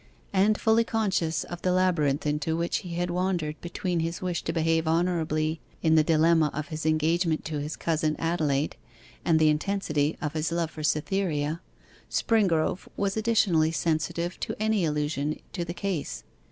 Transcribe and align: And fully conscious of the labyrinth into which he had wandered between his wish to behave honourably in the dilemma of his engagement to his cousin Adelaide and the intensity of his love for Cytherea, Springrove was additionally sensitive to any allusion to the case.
And 0.33 0.59
fully 0.59 0.83
conscious 0.83 1.43
of 1.43 1.61
the 1.61 1.71
labyrinth 1.71 2.25
into 2.25 2.57
which 2.57 2.77
he 2.77 2.95
had 2.95 3.11
wandered 3.11 3.61
between 3.61 3.99
his 3.99 4.19
wish 4.19 4.41
to 4.45 4.51
behave 4.51 4.87
honourably 4.87 5.59
in 5.83 5.93
the 5.93 6.03
dilemma 6.03 6.49
of 6.55 6.69
his 6.69 6.87
engagement 6.87 7.45
to 7.45 7.59
his 7.59 7.75
cousin 7.75 8.15
Adelaide 8.17 8.77
and 9.23 9.37
the 9.37 9.49
intensity 9.49 10.17
of 10.19 10.33
his 10.33 10.51
love 10.51 10.71
for 10.71 10.81
Cytherea, 10.81 11.61
Springrove 12.09 12.87
was 12.97 13.15
additionally 13.15 13.71
sensitive 13.71 14.39
to 14.39 14.55
any 14.59 14.85
allusion 14.85 15.39
to 15.53 15.63
the 15.63 15.75
case. 15.75 16.23